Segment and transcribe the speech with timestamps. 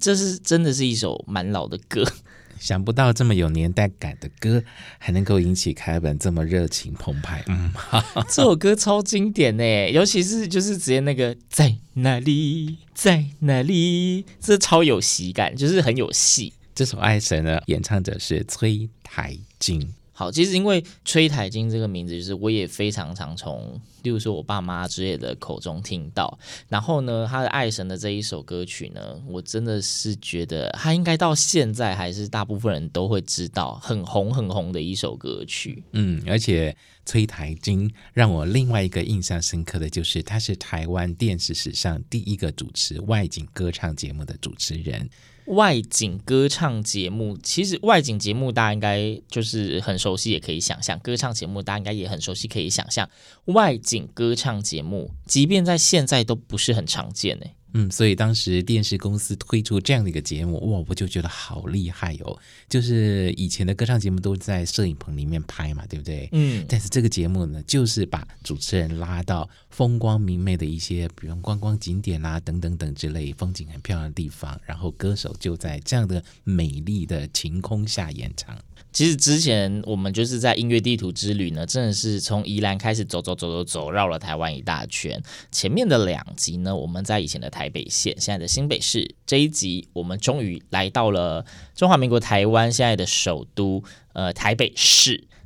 [0.00, 2.04] 这是真的是一首蛮老的歌，
[2.60, 4.62] 想不到这么有年代感的歌，
[4.98, 7.44] 还能够引起凯尔本这么热情澎湃。
[7.48, 7.72] 嗯，
[8.28, 16.52] 这首歌超经典呢，尤其是就是直接那个在哪里，在哪里，这超有喜感，就是很有戏。
[16.74, 19.92] 这首《爱神》呢，演唱者是崔台金。
[20.18, 26.38] 好，其实因为崔台金这个名字，就是我也非常常从，例如说我爸妈之类的口中听到。
[26.70, 35.84] 然后呢，他的爱神的这一首歌曲呢，我真的是觉得他应该到现在还是大部分人都会知道，很红很红的一首歌曲。
[35.92, 45.10] 嗯，而且崔台金让我另外一个印象深刻的就是，他是台湾电视史上第一个主持外景歌唱节目的主持人。
[45.46, 53.08] 外景歌唱节目，其实外景节目大家应该就是很熟悉，也可以想象；歌唱节目大家应该也很熟悉，可以想象。
[53.46, 57.46] 外景歌唱节目，即便在现在都不是很常见呢。
[57.78, 62.38] 嗯，所以当时电视公司推出这样的一个节目，哇，我就觉得好厉害哦！
[62.70, 66.26] 就是以前的歌唱节目都在摄影棚里面拍嘛，对不对？
[66.32, 66.64] 嗯。
[66.66, 78.56] 但是这个节目呢，就是把主持人拉到风光明媚的一些，比如观光景点啊，等等等之类，风景很漂亮的地方，然后歌手就在这样的美丽的晴空下演唱。
[78.96, 85.22] 其实之前我们就是在音乐地图之旅呢，真的是从宜兰开始走走走走走，绕了台湾一大圈。
[85.52, 89.14] 前面的两集呢，我们在以前的台北县，现在的新北市。
[89.26, 95.24] 这一集我们终于来到了中华民国台湾现在的首都，呃，台北市。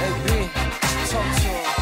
[0.00, 0.48] Hey, B,
[1.10, 1.79] talk to him.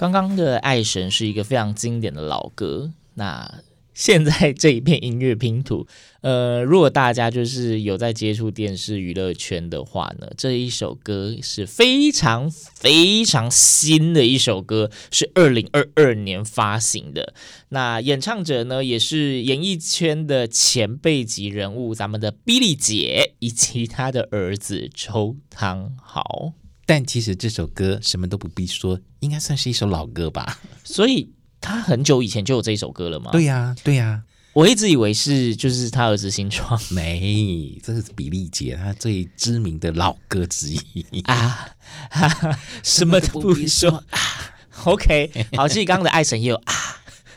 [0.00, 3.60] 刚刚的《爱神》是一个非常经典的老歌，那
[3.92, 5.86] 现在这一片音乐拼图，
[6.22, 17.34] 呃，如果大家就是有在接触电视娱乐圈的话呢，这一首歌是非常非常新的一首歌，是二零二二年发行的。
[17.68, 26.54] 那演唱者呢，也是演艺圈的前辈级人物，咱们的 Billy 姐以及他的儿子周汤豪。
[26.90, 30.58] 但其实这首歌什么都不必说，应该算是一首老歌吧？
[30.84, 31.32] 所以。
[31.62, 33.32] 他很久以前就有这一首歌了吗？
[33.32, 41.68] 对呀、啊，对呀、啊，我一直以为是就是他儿子新创， 没，这是比利姐他最知名的老歌之一啊，
[42.10, 44.18] 哈哈，什么都不必说啊。
[44.90, 46.74] OK，好，其实刚刚的爱神也有啊，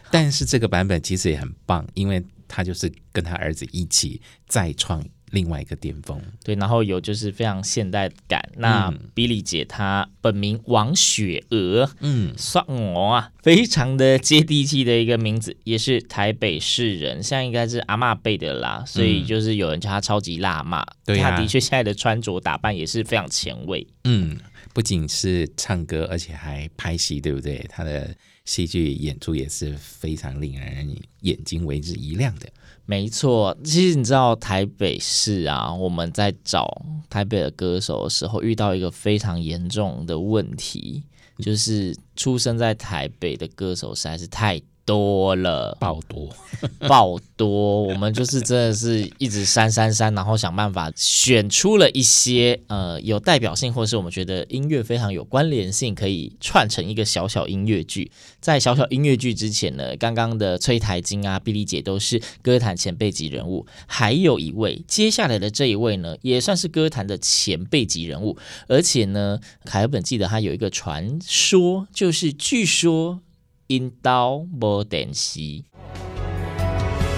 [0.09, 5.05] 但是这个版本其实也很棒，因为他就是跟他儿子一起再创。
[5.33, 8.47] 另外一个巅峰，对，然后有就是非常现代感。
[8.55, 20.85] 那 Billy 姐她本名王雪娥，嗯，算我啊，非常的接地气的一个名字，也是台北市人，现在应该是阿嬷辈的啦，所以就是有人叫她超级辣妈。
[21.03, 23.87] 对、嗯，她的确现在的穿着打扮也是非常前卫。
[24.03, 24.37] 嗯，
[24.71, 27.65] 不仅是唱歌，而且还拍戏，对不对？
[27.67, 32.49] 她的戏剧演出也是非常令人眼睛为之一亮的。
[32.85, 41.03] 没错，其实你知道台北市啊，我们在找台北的歌手的时候，遇到一个非常严重的问题，
[41.37, 46.29] 就是出生在台北的歌手实在是太多了，爆多，
[46.87, 58.11] 爆多，我们就是真的是一直删删删，然后想办法选出了一些呃有代表性，或是我们觉得音乐非常有关联性，可以串成一个小小音乐剧。
[58.41, 68.37] 在小小音乐剧之前呢，刚刚的崔台金啊、碧丽姐都是歌坛前辈级人物，还有一位，接下来的这一位呢，也算是歌坛的前辈级人物，
[68.67, 73.21] 而且呢，凯尔本记得他有一个传说，就是据说。
[73.67, 75.39] 因刀无电视，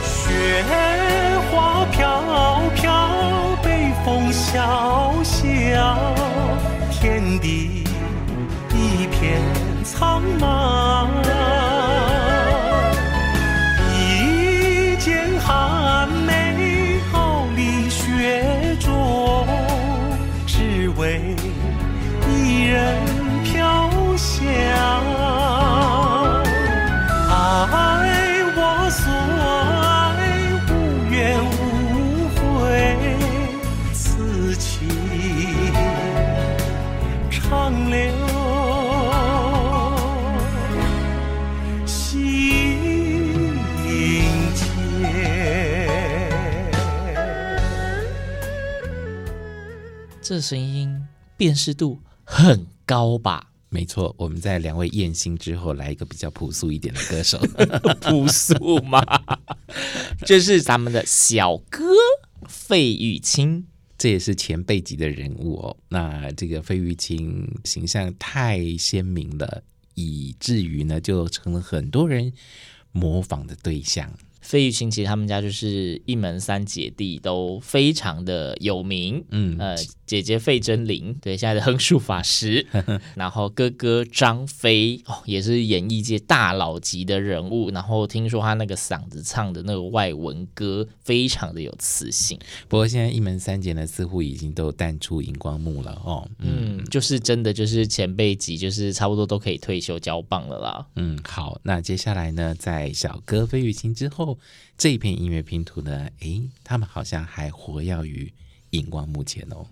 [0.04, 0.64] 雪
[1.52, 2.22] 花飘
[2.76, 3.10] 飘，
[3.64, 5.98] 北风萧萧，
[6.92, 7.84] 天地
[8.74, 9.42] 一片
[9.84, 11.35] 苍茫。
[50.28, 51.06] 这声音
[51.38, 53.52] 辨识度很高吧？
[53.70, 57.38] 没错，我们在两位艳星之后，来一个比较朴素一点的歌手，
[58.02, 59.04] 朴素吗？
[60.26, 61.84] 这是咱们的小哥
[62.48, 63.68] 费玉清，
[64.00, 65.78] 这也是前辈级的人物哦。
[65.90, 69.62] 那这个费玉清形象太鲜明了，
[69.94, 72.34] 以至于呢，就成了很多人
[72.92, 74.12] 模仿的对象。
[74.46, 79.26] 费玉清其实他们家就是一门三姐弟，都非常的有名。
[79.32, 79.76] 嗯，呃，
[80.06, 82.66] 姐姐费贞铃，对，现在的横竖法师，
[83.16, 87.72] 然后哥哥张飞哦，也是演艺界大佬级的人物。
[87.72, 92.38] 然后听说他那个嗓子唱的那个外文歌，非常的有磁性。
[92.68, 96.30] 不过现在一门三姐呢，似乎已经都淡出荧光幕了哦。
[96.40, 100.88] 嗯，嗯，就是真的就是前辈级，就是差不多都可以退休交棒了啦。
[100.96, 104.40] 嗯，好，那接下来呢，在小哥费玉清之后。
[104.78, 108.32] 这一片音乐拼图呢，诶，他们好像还活跃于
[108.70, 109.68] 荧光幕前哦。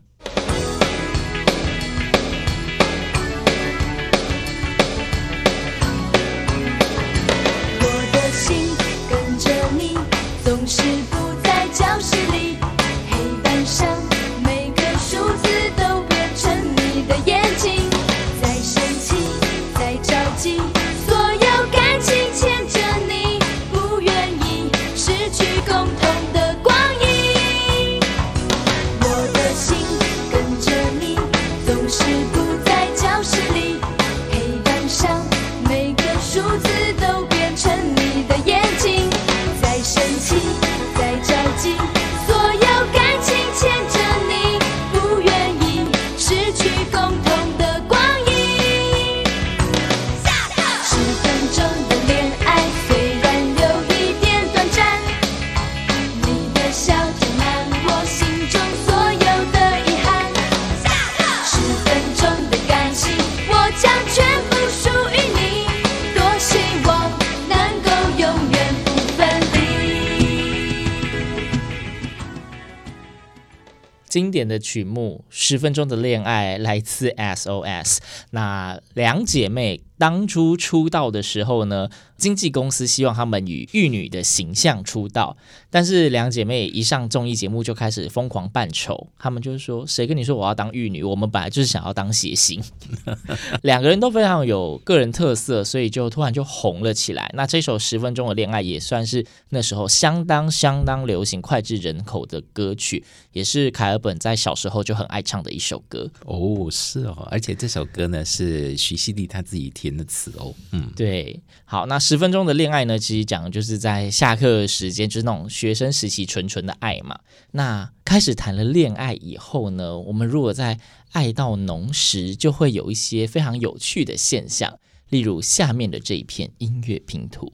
[74.48, 77.98] 的曲目《十分钟的恋爱》来自 SOS。
[78.32, 85.38] 那两姐妹当初出道的时候呢，经纪公司希望她们以玉女的形象出道，
[85.70, 89.08] 但是两姐妹一上综艺节目就开始疯狂扮丑。
[89.18, 91.04] 她们就是说：“谁跟你说我要当玉女？
[91.04, 92.62] 我们本来就是想要当谐星。
[93.62, 97.32] ”两个人都非常有个人特色，所以就突然就红了起来。
[97.36, 106.10] 那这首《十分钟的恋爱》也算是那时候相当相当流行、脍炙人口的歌曲，也是凯尔本在小时候就很爱唱的一首歌。
[106.26, 110.54] 哦，是哦，而且这首歌呢是徐熙娣她自己填的词哦。
[110.72, 111.42] 嗯，对。
[111.66, 117.20] 好，那十分钟的恋爱呢，其实讲的就是在下课时间，就是那种学生时期纯纯的爱嘛。
[117.52, 120.80] 那开始谈了恋爱以后呢，我们如果在
[121.12, 127.52] 爱到浓时，就会有一些非常有趣的现象，例如下面的这一片音乐拼图。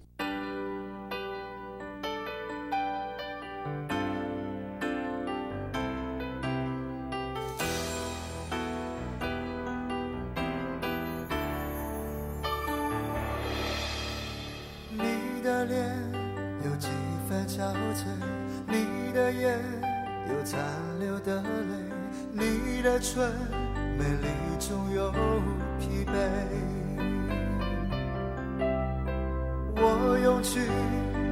[30.41, 30.59] 去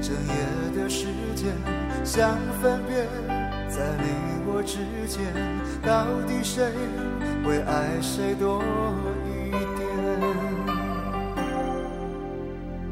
[0.01, 0.33] 整夜
[0.75, 1.53] 的时间，
[2.03, 3.07] 想分辨，
[3.69, 4.05] 在你
[4.45, 5.17] 我之间，
[5.81, 6.71] 到底谁
[7.43, 8.61] 会爱谁多
[9.25, 9.87] 一点？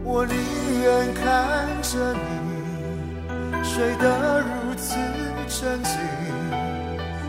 [0.04, 0.36] 我宁
[0.82, 4.96] 愿看着你睡得如此
[5.48, 5.94] 沉静。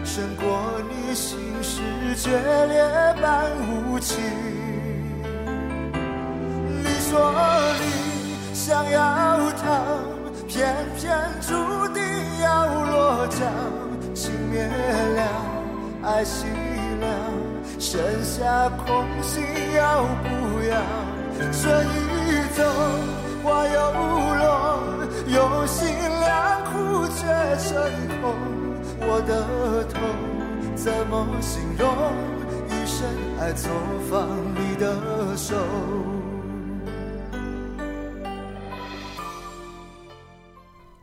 [0.04, 0.44] 胜过
[0.88, 1.82] 你心事
[2.16, 2.30] 决
[2.68, 2.80] 裂
[3.20, 4.16] 般无情。
[6.82, 7.12] 你说
[7.80, 7.84] 你
[8.66, 9.64] 想要逃，
[10.48, 11.54] 偏偏注
[11.94, 12.02] 定
[12.42, 13.46] 要落脚。
[14.12, 15.22] 情灭了，
[16.02, 16.46] 爱熄
[16.98, 17.06] 了，
[17.78, 19.44] 剩下空心
[19.76, 20.82] 要不要？
[21.52, 21.86] 春
[22.26, 22.64] 已走，
[23.44, 23.92] 花又
[24.34, 24.80] 落，
[25.28, 25.86] 用心
[26.18, 27.22] 良苦却
[27.68, 27.70] 成
[28.20, 28.34] 空。
[28.98, 30.02] 我的痛
[30.74, 31.86] 怎么形容？
[32.68, 33.06] 一生
[33.40, 33.70] 爱错
[34.10, 35.54] 放你的手。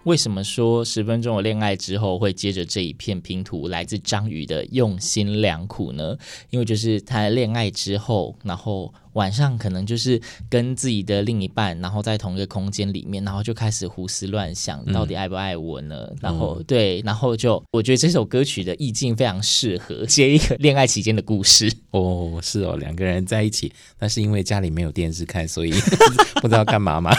[0.03, 3.67] 为什么说十分钟的恋爱之后会接着这一片拼图？
[3.67, 6.17] 来自张宇的用心良苦呢？
[6.50, 8.93] 因为就是他恋爱之后，然后。
[9.13, 10.19] 晚上可能就是
[10.50, 16.07] 跟自己的另一半，然后在同一个空间里面，然后就开始胡思乱想，到底爱不爱我呢？
[16.10, 21.72] 嗯、然后对，然后就我觉得这首歌曲的意境非常适合接一个恋爱期间的故事。
[21.91, 25.72] 哦，是哦，两个人在一起，那是因为家里没有电视看，所以
[26.41, 27.12] 不知道干嘛吗？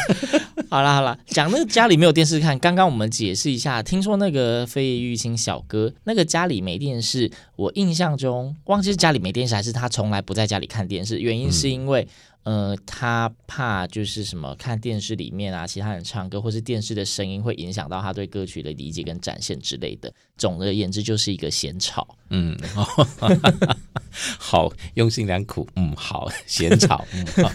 [0.71, 11.85] 好啦好啦，讲那个家里没有电视看，刚刚我们解释一下，听说那个飞叶玉清小哥那个家里没电视，我印象中忘记是家里没电视还是他从来不在家里看电视，原因是因为、嗯。
[11.85, 12.09] 因为
[12.45, 20.13] 呃，他怕就是什么看电视里面啊，其他人唱歌，或是电视的声音会影响到他对歌曲的理解跟展现之类的。
[20.37, 22.17] 总而言之，就是一个嫌吵。
[22.31, 22.59] 嗯，
[24.39, 25.69] 好，用心良苦。
[25.77, 27.07] 嗯，好， 嫌吵。
[27.13, 27.53] 嗯，好，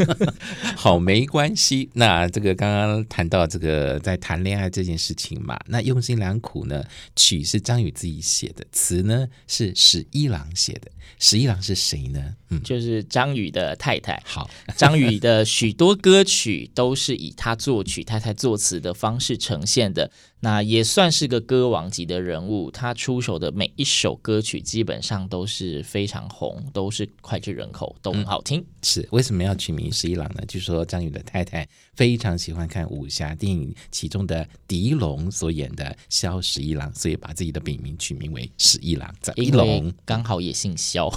[0.77, 1.89] 好，没关系。
[1.93, 6.83] 那这个刚刚谈到这个在谈恋爱这件事情嘛，那用心良苦呢，
[7.15, 10.89] 曲是张宇自己写的，词呢是史一郎写的。
[11.17, 12.33] 史一郎是谁呢？
[12.49, 14.21] 嗯，就是张宇的太太。
[14.25, 14.49] 好。
[14.77, 20.09] 张宇的许多歌曲都是以他作曲、太太作词的方式呈现的。
[20.41, 28.61] 那也算是个歌王级的人物，他出手的每一首歌曲基本上都是非常红，都是脍炙人口，都很好听。
[28.61, 30.41] 嗯、是为什么要取名十一郎呢？
[30.47, 39.13] 据说张宇的太太非常喜欢看武侠电影，其中的狄龙所演的萧十一郎，所以把自己的笔名取名为十一郎。
[39.35, 41.11] 狄龙 刚好也姓萧，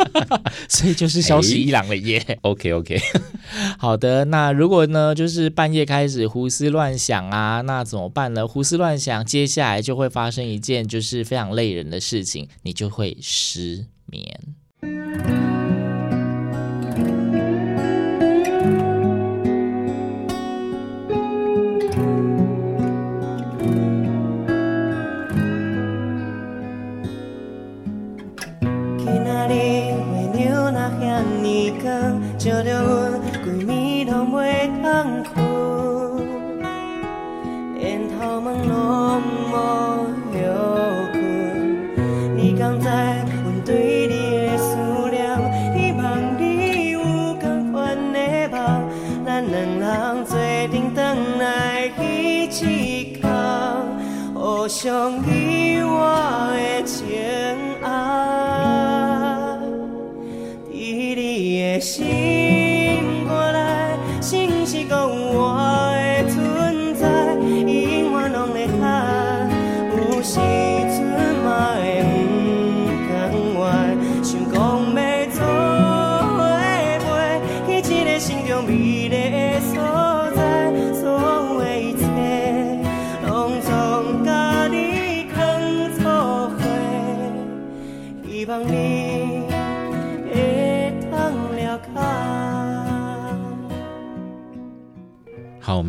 [0.70, 2.18] 所以就是萧十一郎了耶。
[2.18, 2.98] 欸、OK OK，
[3.78, 4.24] 好的。
[4.24, 8.48] 那如果呢，就是半夜开始胡思乱想啊，那怎么办呢？
[8.54, 14.54] 胡思乱想，接下来就会发生一件就是非常累人的事情，你就会失眠。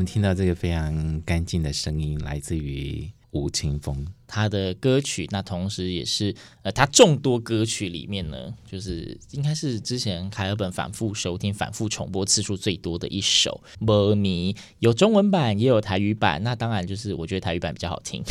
[0.06, 4.08] 听到这个非常干净的声音，来自于吴青峰。
[4.27, 16.42] 他的歌曲，那同时也是呃，他众多歌曲里面呢，就是应该是之前凯尔本反复收听、反复重播次数最多的一首《无眠》，有中文版也有台语版。
[16.42, 18.24] 那当然就是我觉得台语版比较好听，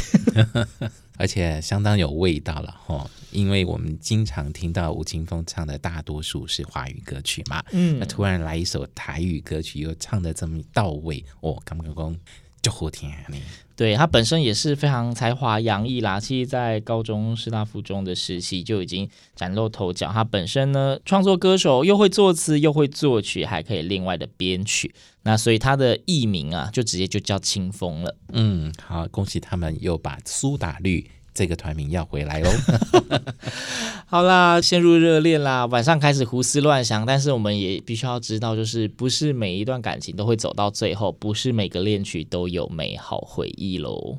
[1.16, 3.08] 而且相当有味道了哈。
[3.30, 12.16] 因为我们经常听到吴青峰唱的大多数是华语歌曲嘛，嗯，那突然来一首台语歌曲，又唱的这么到位，哦，感觉讲
[12.64, 13.36] 就好听呢。
[13.76, 20.12] 对，他本身也是非常才华洋溢啦，其实，在高中师大附中的时期就已经崭露头角。
[20.12, 24.94] 他本身呢，创作歌手又会作词，又会作曲，还可以另外的编曲。
[25.24, 28.16] 那所以他的艺名啊，就直接就叫清风了。
[28.32, 31.10] 嗯，好，恭喜他们又把苏打绿。
[31.34, 32.50] 这个团名要回来喽！
[34.06, 44.18] 好啦，陷入热恋啦，晚上开始胡思乱想，但是我们也必须要知道，就是不是每一段感情都会走到最后，不是每个恋曲都有美好回忆喽。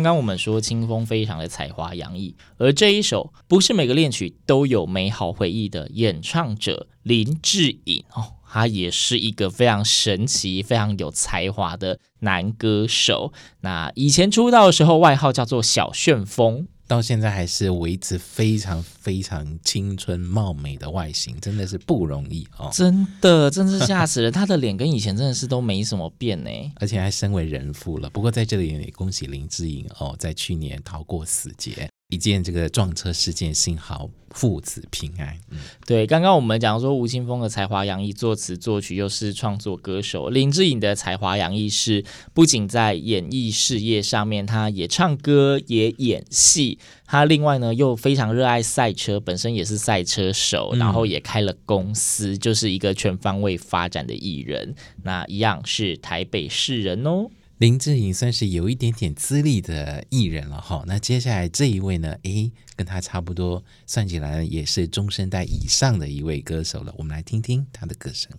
[0.00, 13.34] 刚刚我们说清风非常的才华洋溢，而这一首不是每个恋曲都有美好回忆的演唱者林志颖哦，他也是一个非常神奇、非常有才华的男歌手。
[13.60, 16.66] 那以前出道的时候，外号叫做小旋风。
[16.90, 22.68] 到现在还是维持非常非常青春貌美的外形，真的是不容易哦！
[22.72, 24.28] 真的，真是吓死了！
[24.28, 26.50] 他的脸跟以前真的是都没什么变呢，
[26.80, 28.10] 而且还身为人父了。
[28.10, 31.88] 不过在这里也恭喜林志颖哦，在去年逃过死劫。
[32.10, 35.38] 一件这个撞车事件，幸好父子平安。
[35.50, 40.28] 嗯，对，刚刚我们讲说吴青峰的才华洋溢，作词作曲又是创作歌手。
[40.28, 46.78] 林志颖的才华洋溢是不仅在演艺事业上面，他也唱歌也演戏。
[47.06, 54.74] 他另外呢又非常热爱赛车，本身也是赛车手，然后也开了公司，嗯、就是一个全方位发展的艺人。
[55.02, 57.28] 那一样是台北市人哦。
[57.60, 66.94] 林志颖算是有一点点资历的艺人了哈，那接下来这一位呢，诶，跟他差不多，算起来也是中生代以上的一位歌手了。
[66.96, 68.32] 我们来听听他的歌声。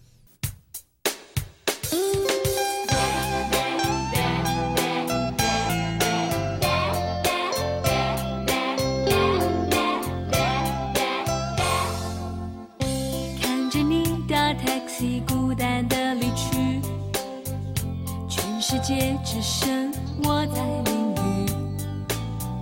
[18.71, 19.91] 世界只剩
[20.23, 21.13] 我在淋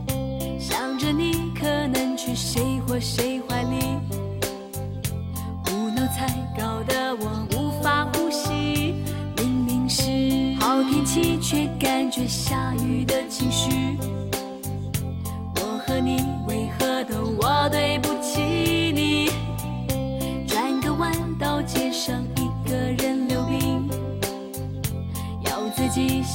[0.08, 3.78] 雨，想着你可能去谁或谁怀里，
[5.66, 6.26] 胡闹才
[6.58, 8.96] 搞得我无法呼吸。
[9.38, 10.02] 明明是
[10.60, 13.70] 好天气，却感觉下雨的情绪。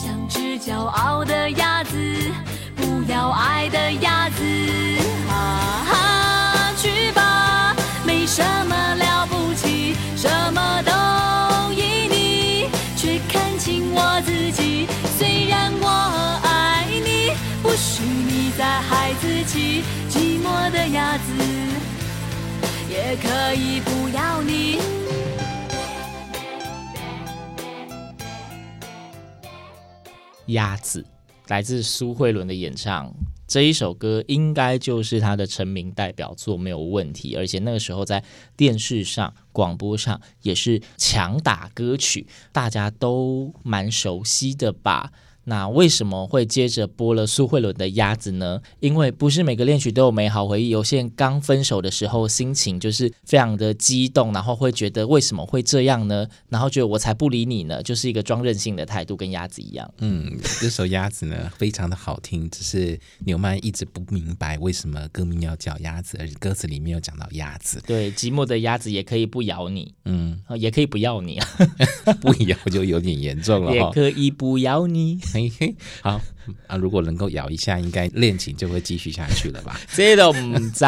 [0.04, 1.96] 像只骄傲的鸭子，
[2.76, 4.44] 不要爱的鸭子。
[5.26, 14.86] 哈哈，去吧，没什么了不起，什么都依你，却看清我自己。
[15.16, 15.88] 虽然我
[16.42, 19.84] 爱你，不许你再害自己。
[20.10, 21.32] 寂寞的鸭子，
[22.90, 24.82] 也可以不要你。
[30.46, 31.04] 鸭子
[31.48, 33.12] 来自苏慧伦的演唱，
[33.46, 37.36] 这一首歌应该就是他的成名代表作，没有问题。
[37.36, 38.24] 而且那个时候在
[38.56, 45.12] 电视上、广播上也是强打歌曲，大家都蛮熟悉的吧。
[45.44, 48.60] 那为什么会接着播了苏慧伦的《鸭子》呢？
[48.80, 50.70] 因为不是每个恋曲都有美好回忆。
[50.70, 56.26] 有些人刚分手的时候，心情就是非常的激动，然后会觉得为什么会这样呢？
[56.48, 59.88] 然后觉得我才不理你呢，就是一个装任性的态度，跟鸭子一样。
[59.98, 60.30] 嗯，
[60.60, 67.82] 这首《鸭子》呢，非常的好听，只是纽曼一直不明白为什么歌名要叫鸭子，而且歌词里面有讲到鸭子。
[67.86, 71.38] 对，寂寞的鸭子也可以不咬你，嗯，也可以不要你，
[72.22, 73.74] 不咬就有点严重了。
[73.76, 75.18] 也可以不咬你。
[75.34, 76.20] 嘿嘿，好
[76.68, 76.76] 啊！
[76.76, 79.76] 如果能够咬一下，应该恋情就会继续下去了吧？
[79.92, 80.84] 这都唔知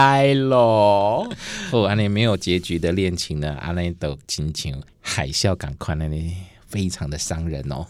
[0.48, 1.28] 咯。
[1.72, 3.56] 哦，安尼没有结局的恋情呢？
[3.60, 6.32] 安尼都亲像海啸赶快那里，
[6.68, 7.84] 非常的伤人哦。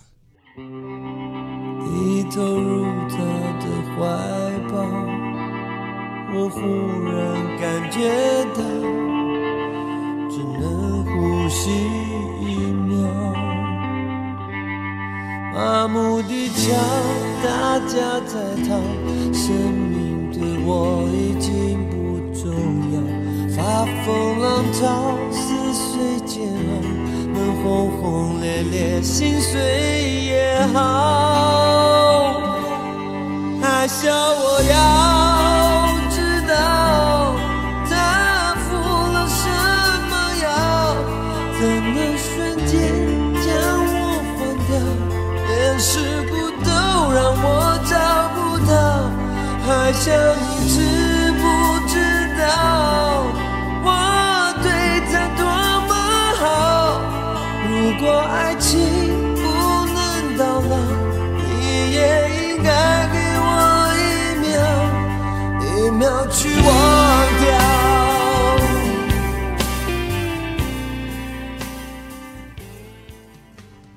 [0.57, 3.17] 你投入他
[3.61, 4.01] 的怀
[4.71, 4.81] 抱，
[6.35, 6.59] 我忽
[7.05, 7.15] 然
[7.59, 8.01] 感觉
[8.55, 8.63] 到，
[10.31, 12.16] 只能呼吸。
[15.57, 16.75] 麻木地瞧，
[17.43, 18.35] 大家在
[18.69, 18.77] 逃，
[19.33, 21.97] 生命对我已经不
[22.39, 22.45] 重
[22.93, 23.01] 要。
[23.57, 26.53] 发疯浪潮，撕碎煎熬，
[27.33, 32.35] 能轰轰烈烈，心碎也好。
[33.63, 34.77] 还笑我要
[50.07, 50.79] 想你知
[51.33, 51.43] 不
[51.89, 51.99] 知
[52.39, 53.27] 道
[53.83, 53.91] 我
[54.63, 54.71] 对
[55.11, 55.43] 他多
[55.89, 55.91] 么
[56.37, 57.03] 好？
[57.69, 58.79] 如果爱情
[59.35, 59.43] 不
[59.93, 59.99] 能
[60.39, 60.77] 到老，
[61.35, 61.99] 你也
[62.39, 62.71] 应该
[63.11, 63.45] 给我
[63.99, 64.01] 一
[64.47, 64.55] 秒，
[65.67, 66.65] 一秒去忘
[67.41, 67.45] 掉。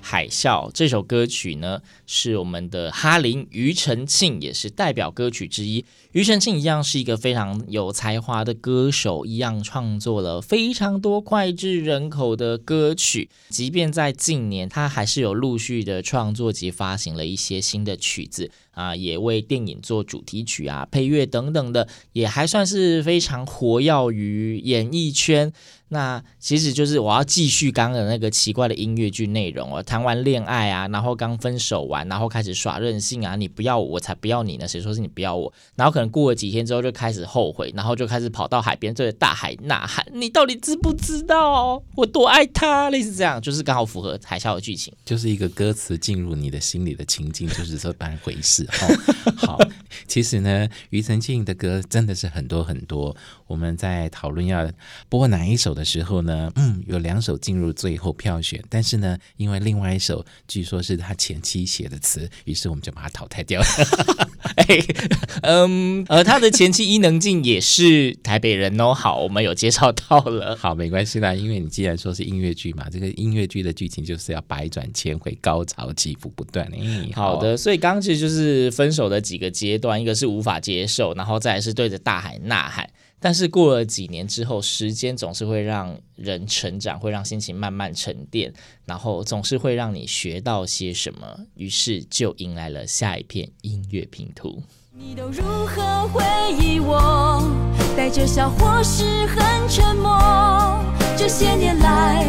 [0.02, 5.86] 海啸这首歌曲呢，是我们的哈林庾澄庆，也是代表歌曲之一。
[6.12, 13.30] 庾澄庆一样是一个非常有才华的歌手，一样创作了非常多脍炙人口的歌曲。
[13.50, 25.54] 即便在近年，他还是有陆续的创作及发行了一些新的曲子啊，也为电影做主题曲啊、配乐等等的，也还算是非常活跃于演艺圈。
[25.92, 35.52] 那其实就是我要继续刚刚的那个奇怪的音乐剧内容哦，谈完恋爱啊，然后刚分手完，然后开始耍任性啊，你不要我，我才不要你呢，谁说是你不要我？
[35.76, 42.90] 然后可能过了几天之后就开始后悔，然后就开始跑到海边对着大海呐喊，你到底知不知道我多爱他？
[42.90, 48.64] 类似这样，就是刚好符合海啸的剧情，就是一个歌词进入你的心里的情境，就是这般回事。
[48.64, 49.60] 哦，好，
[50.08, 53.16] 其实呢，庾澄庆的歌真的是很多很多。
[53.48, 54.72] 我们在讨论要
[55.10, 63.68] 播哪一首的时候呢，嗯，有两首进入最后票选，但是呢，因为另外一首据说是他前期写的词，于是我们就把它淘汰掉了。
[64.56, 64.66] 哎，
[65.42, 68.94] 嗯，而他的前妻伊能静也是台北人哦。
[68.94, 70.56] 好，我们有介绍到了。
[70.56, 76.66] 好，没关系啦，因为你既然说是音乐剧嘛，这个音乐剧的剧情就是要百转千回，高潮起伏不断。
[76.74, 82.90] 哎，好的，所以刚刚其实就是分手的几个阶段，一个是无法接受，然后再来是对着大海呐喊。
[83.20, 88.54] 但是过了几年之后，时间总是会让人成长，会让心情慢慢沉淀，
[88.86, 94.64] 然后总是会让你学到些什么，于是就迎来了下一片音乐拼图。
[94.92, 96.24] 你都如何回
[96.60, 97.44] 忆我？
[97.96, 100.84] 带着笑或是很沉默？
[101.18, 102.26] 这些年来，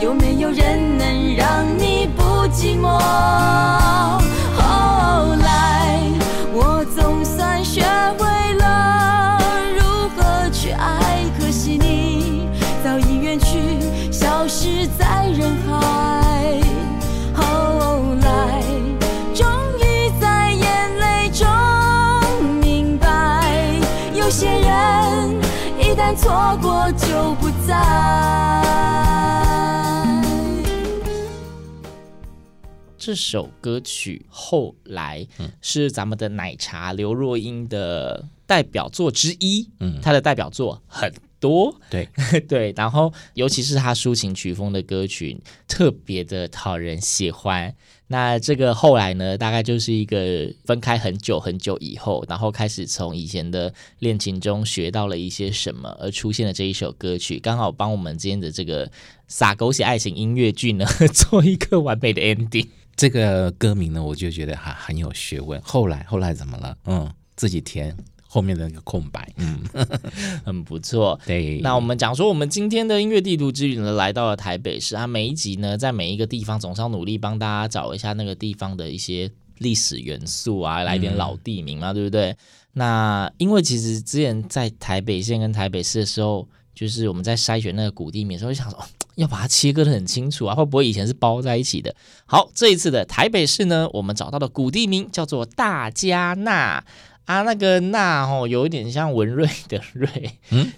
[0.00, 2.22] 有没有人能让你不
[2.52, 3.77] 寂寞？
[26.60, 27.74] 过就不再。
[32.96, 35.26] 这首歌曲后来
[35.62, 42.06] 是咱们的奶茶刘若英的代表作之一，嗯，她的代表作很多，对
[42.46, 47.74] 对，然后尤其是她抒情曲风的歌曲，特别的讨人喜欢。
[48.10, 58.90] 那这个后来呢，大概就是一个分开很久很久以后，然后开始从以前的恋情中学到了一些什么，而出现了这一首歌曲，刚好帮我们今天的这个
[59.26, 62.66] 撒狗血爱情音乐剧呢 做一个完美的 ending。
[62.96, 65.60] 这个歌名呢，我就觉得还很有学问。
[65.60, 66.76] 后来后来怎么了？
[66.86, 67.96] 嗯，自己填。
[68.30, 69.58] 后面的那个空白，嗯，
[70.44, 71.18] 很不错。
[71.24, 75.06] 对，那我们讲说，我们今天的音乐地图之旅呢，来到了台北市啊。
[75.06, 82.36] 每一集呢，在每一个地方，总是要努力帮大家找一下那个地方的一些历史元素啊，来一点老地名嘛，嗯、对不对？
[82.74, 88.78] 那因为其实之前在台北县跟台北市的时候，就是我们在筛选那个古地名的时候，就想说
[89.14, 91.96] 要把它切割的很清楚啊，会不会以前是包在一起的？
[92.26, 96.84] 好，这一次的台北市呢，我们找到的古地名叫做大加那。
[97.28, 100.08] 啊，那个“那”哦，有一点像文瑞的“瑞”，
[100.48, 100.72] 嗯，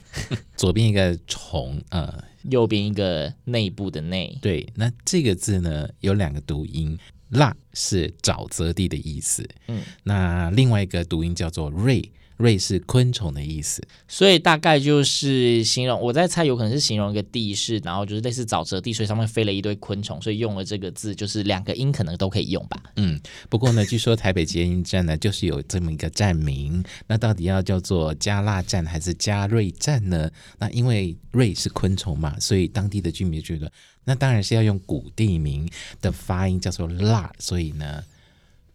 [0.56, 4.36] 左边一个虫，呃，右边一个内部的“内”。
[4.42, 6.98] 对，那这个字呢，有两个读音
[7.30, 12.10] ，“辣”是沼泽地的意思，嗯，那另外一个读音叫做“瑞”。
[12.40, 22.82] 瑞是昆虫的意思，所以大概就是形容，我在猜有可能是形容一个地势，然后就是类似沼泽地，所以上面飞了一堆昆虫，所以用了这个字，就是两个音可能都可以用吧。
[22.96, 30.30] 嗯，不过呢，据说台北捷运站呢，就是有这么一个站名，那到底要叫做加辣站还是加瑞站呢？
[30.58, 33.70] 那因为瑞是昆虫嘛，所以当地的居民觉得，
[34.04, 35.68] 那当然是要用古地名
[36.00, 38.02] 的发音叫做辣，所以呢，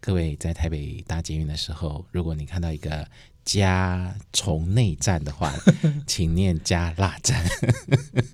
[0.06, 3.08] 各位在台北搭捷运的时候，如果你看到一个
[3.44, 5.52] 加从内站的话，
[6.06, 7.44] 请念加辣站。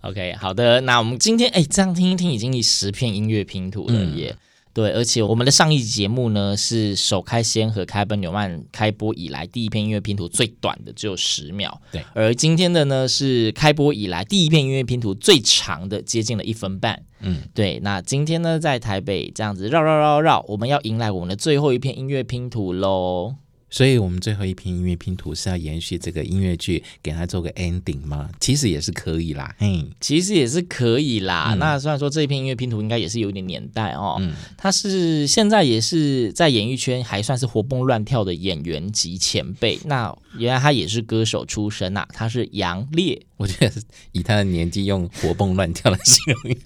[0.02, 4.32] OK，好的，那我们今天哎，这样听一听，已经以十片音乐拼图了耶。
[4.32, 4.38] 嗯、
[4.74, 11.82] 对，而且我们的上一集节目呢，是首开先河开奔纽曼开播以来第一篇音乐拼图最短的，只有十秒。
[11.92, 17.04] 对，而今天的呢，是开播以来第一篇音乐拼图最长的，接近了一分半。
[17.20, 17.80] 嗯，对。
[17.82, 23.36] 那今天呢，在台北这样子绕绕绕绕，我们要迎来我们的最后一片音乐拼图喽。
[23.72, 28.30] 所以，我们最后一篇音乐拼图是要延续这个音乐剧，给它做个 ending 吗？
[28.40, 31.54] 其实也是可以啦，嘿，其实也是可以啦。
[31.54, 39.80] 嗯、那虽然说这一篇音乐拼图应该也是有点年代哦，嗯，他是现在也是在演艺圈还算是活蹦乱跳的演员级前辈。
[39.86, 43.26] 那原来他也是歌手出身呐、啊，他是杨烈。
[43.38, 46.58] 我觉得以他的年纪用活蹦乱跳来形容。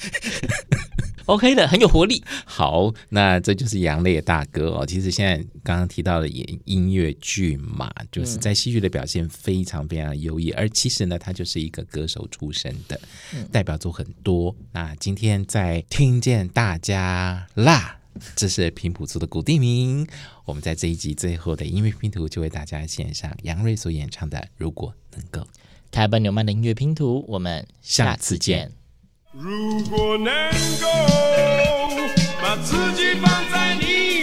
[1.26, 2.24] OK 的，很有活力。
[2.46, 4.86] 好，那这就是杨烈大哥哦。
[4.86, 10.52] 其实现在刚刚提到的演音乐剧嘛，就是在戏剧的表现非常非常优异。
[10.52, 13.02] 嗯、而其实呢，他就是一个歌手出身的，
[13.34, 14.56] 嗯、代表作很多。
[14.72, 17.98] 那今天在听见大家啦，
[18.36, 20.08] 这是平埔族的古地名。
[20.46, 25.42] 我们在这一集最后的音乐拼图，就为大家献上杨瑞所演唱的《如果能够》。
[25.92, 28.72] 开本纽曼的音乐拼图，我们下次见。
[29.32, 30.34] 如果能
[30.82, 30.88] 够
[32.42, 34.15] 把自己放在你